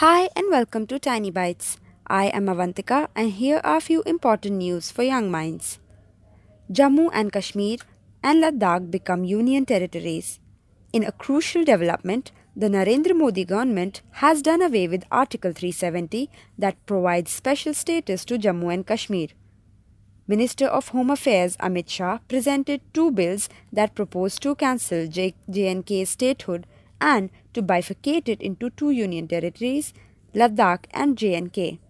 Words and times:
Hi 0.00 0.28
and 0.36 0.50
welcome 0.50 0.86
to 0.88 0.98
Tiny 0.98 1.32
Bytes. 1.32 1.78
I 2.06 2.26
am 2.26 2.48
Avantika 2.48 3.08
and 3.16 3.30
here 3.32 3.62
are 3.64 3.78
a 3.78 3.80
few 3.80 4.02
important 4.02 4.56
news 4.56 4.90
for 4.90 5.02
young 5.02 5.30
minds. 5.30 5.78
Jammu 6.70 7.08
and 7.14 7.32
Kashmir 7.32 7.78
and 8.22 8.42
Ladakh 8.42 8.90
become 8.90 9.24
union 9.24 9.64
territories. 9.64 10.38
In 10.92 11.02
a 11.02 11.12
crucial 11.12 11.64
development, 11.64 12.30
the 12.54 12.68
Narendra 12.68 13.16
Modi 13.16 13.46
government 13.46 14.02
has 14.24 14.42
done 14.42 14.60
away 14.60 14.86
with 14.86 15.08
Article 15.10 15.54
370 15.54 16.28
that 16.58 16.84
provides 16.84 17.30
special 17.30 17.72
status 17.72 18.26
to 18.26 18.36
Jammu 18.36 18.70
and 18.74 18.86
Kashmir. 18.86 19.28
Minister 20.26 20.66
of 20.66 20.88
Home 20.88 21.08
Affairs 21.08 21.56
Amit 21.56 21.88
Shah 21.88 22.18
presented 22.28 22.82
two 22.92 23.10
bills 23.12 23.48
that 23.72 23.94
propose 23.94 24.38
to 24.40 24.56
cancel 24.56 25.06
J- 25.06 25.36
J&K's 25.48 26.10
statehood 26.10 26.66
and 27.00 27.30
to 27.56 27.62
bifurcate 27.62 28.28
it 28.28 28.40
into 28.40 28.70
two 28.70 28.90
union 28.90 29.26
territories, 29.26 29.92
Ladakh 30.34 30.84
and 30.92 31.16
J&K. 31.16 31.80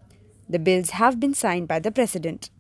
The 0.48 0.61
bills 0.61 0.91
have 0.91 1.19
been 1.19 1.34
signed 1.34 1.66
by 1.66 1.80
the 1.80 1.91
President. 1.91 2.51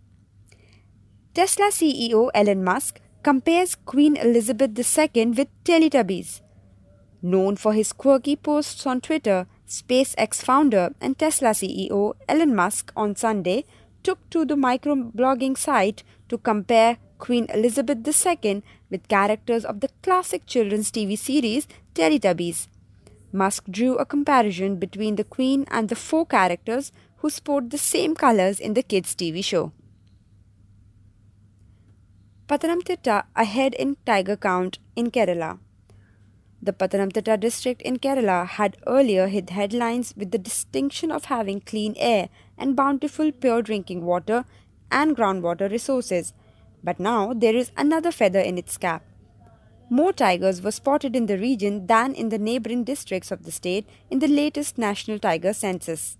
Tesla 1.34 1.66
CEO 1.66 2.30
Elon 2.34 2.64
Musk 2.64 3.00
compares 3.22 3.76
Queen 3.76 4.16
Elizabeth 4.16 4.76
II 4.76 5.26
with 5.38 5.48
Teletubbies. 5.64 6.40
Known 7.22 7.56
for 7.56 7.72
his 7.74 7.92
quirky 7.92 8.34
posts 8.34 8.86
on 8.86 9.00
Twitter, 9.00 9.46
SpaceX 9.68 10.42
founder 10.42 10.94
and 11.00 11.18
Tesla 11.18 11.50
CEO 11.50 12.14
Elon 12.28 12.54
Musk 12.54 12.92
on 12.96 13.14
Sunday 13.14 13.64
took 14.02 14.28
to 14.30 14.44
the 14.44 14.54
microblogging 14.54 15.56
site 15.56 16.02
to 16.28 16.38
compare 16.38 16.98
Queen 17.18 17.46
Elizabeth 17.54 17.98
II 18.06 18.62
with 18.90 19.08
characters 19.08 19.64
of 19.64 19.80
the 19.80 19.90
classic 20.02 20.46
children's 20.46 20.90
TV 20.90 21.18
series 21.18 21.68
Teletubbies. 21.94 22.66
Musk 23.36 23.64
drew 23.70 23.96
a 23.96 24.06
comparison 24.06 24.76
between 24.76 25.16
the 25.16 25.24
Queen 25.24 25.66
and 25.70 25.88
the 25.88 25.94
four 25.94 26.24
characters 26.24 26.92
who 27.18 27.30
sport 27.30 27.70
the 27.70 27.78
same 27.78 28.14
colors 28.14 28.58
in 28.58 28.74
the 28.74 28.82
kids' 28.82 29.14
TV 29.14 29.44
show. 29.44 29.72
Pathanamthitta 32.48 33.24
ahead 33.34 33.74
in 33.74 33.96
tiger 34.06 34.36
count 34.36 34.78
in 34.94 35.10
Kerala. 35.10 35.58
The 36.62 36.72
Pathanamthitta 36.72 37.38
district 37.38 37.82
in 37.82 37.98
Kerala 37.98 38.46
had 38.46 38.78
earlier 38.86 39.28
hit 39.28 39.50
headlines 39.50 40.14
with 40.16 40.30
the 40.30 40.38
distinction 40.38 41.12
of 41.12 41.26
having 41.26 41.60
clean 41.60 41.94
air 41.98 42.28
and 42.56 42.74
bountiful 42.74 43.32
pure 43.32 43.62
drinking 43.62 44.04
water 44.04 44.44
and 44.90 45.16
groundwater 45.16 45.70
resources 45.70 46.32
but 46.86 47.00
now 47.00 47.32
there 47.34 47.56
is 47.56 47.72
another 47.76 48.12
feather 48.12 48.38
in 48.38 48.56
its 48.56 48.76
cap. 48.78 49.02
More 49.88 50.12
tigers 50.12 50.62
were 50.62 50.72
spotted 50.72 51.14
in 51.14 51.26
the 51.26 51.38
region 51.38 51.86
than 51.86 52.12
in 52.14 52.30
the 52.30 52.38
neighboring 52.38 52.82
districts 52.82 53.30
of 53.30 53.44
the 53.44 53.52
state 53.52 53.88
in 54.10 54.18
the 54.18 54.28
latest 54.28 54.78
national 54.78 55.20
tiger 55.20 55.52
census. 55.52 56.18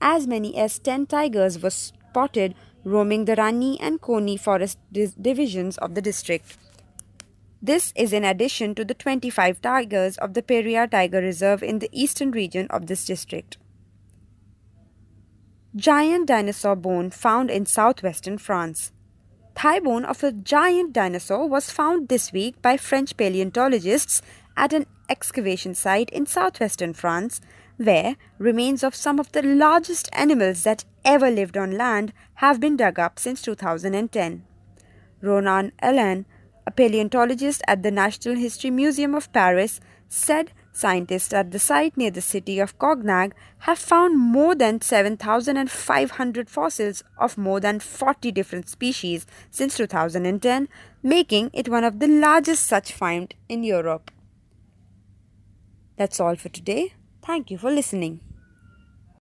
As 0.00 0.26
many 0.26 0.56
as 0.56 0.78
10 0.78 1.06
tigers 1.06 1.62
were 1.62 1.70
spotted 1.70 2.54
roaming 2.84 3.24
the 3.24 3.36
Ranni 3.36 3.78
and 3.80 4.00
Konni 4.00 4.38
forest 4.38 4.78
divisions 4.92 5.78
of 5.78 5.94
the 5.94 6.02
district. 6.02 6.58
This 7.62 7.92
is 7.96 8.12
in 8.12 8.24
addition 8.24 8.74
to 8.74 8.84
the 8.84 8.94
25 8.94 9.62
tigers 9.62 10.18
of 10.18 10.34
the 10.34 10.42
Periyar 10.42 10.90
Tiger 10.90 11.20
Reserve 11.20 11.62
in 11.62 11.78
the 11.78 11.88
eastern 11.92 12.32
region 12.32 12.66
of 12.70 12.88
this 12.88 13.04
district. 13.04 13.56
Giant 15.74 16.26
dinosaur 16.26 16.76
bone 16.76 17.10
found 17.10 17.50
in 17.50 17.64
southwestern 17.64 18.36
France 18.36 18.92
thigh 19.54 19.80
bone 19.80 20.04
of 20.04 20.22
a 20.22 20.32
giant 20.32 20.92
dinosaur 20.92 21.48
was 21.48 21.70
found 21.70 22.08
this 22.08 22.32
week 22.32 22.60
by 22.62 22.76
French 22.76 23.16
paleontologists 23.16 24.22
at 24.56 24.72
an 24.72 24.86
excavation 25.08 25.74
site 25.74 26.10
in 26.10 26.26
southwestern 26.26 26.92
France, 26.92 27.40
where 27.76 28.16
remains 28.38 28.82
of 28.82 28.94
some 28.94 29.18
of 29.18 29.32
the 29.32 29.42
largest 29.42 30.08
animals 30.12 30.64
that 30.64 30.84
ever 31.04 31.30
lived 31.30 31.56
on 31.56 31.76
land 31.76 32.12
have 32.34 32.60
been 32.60 32.76
dug 32.76 32.98
up 32.98 33.18
since 33.18 33.42
2010. 33.42 34.44
Ronan 35.20 35.72
Allain, 35.82 36.26
a 36.66 36.70
paleontologist 36.70 37.62
at 37.66 37.82
the 37.82 37.90
National 37.90 38.36
History 38.36 38.70
Museum 38.70 39.14
of 39.14 39.32
Paris, 39.32 39.80
said 40.08 40.52
Scientists 40.74 41.34
at 41.34 41.50
the 41.50 41.58
site 41.58 41.96
near 41.98 42.10
the 42.10 42.22
city 42.22 42.58
of 42.58 42.78
Cognac 42.78 43.36
have 43.58 43.78
found 43.78 44.18
more 44.18 44.54
than 44.54 44.80
7,500 44.80 46.48
fossils 46.48 47.04
of 47.18 47.36
more 47.36 47.60
than 47.60 47.78
40 47.78 48.32
different 48.32 48.70
species 48.70 49.26
since 49.50 49.76
2010, 49.76 50.68
making 51.02 51.50
it 51.52 51.68
one 51.68 51.84
of 51.84 51.98
the 51.98 52.08
largest 52.08 52.64
such 52.64 52.92
find 52.92 53.34
in 53.50 53.62
Europe. 53.62 54.10
That's 55.98 56.18
all 56.18 56.36
for 56.36 56.48
today. 56.48 56.94
Thank 57.22 57.50
you 57.50 57.58
for 57.58 57.70
listening. 57.70 58.20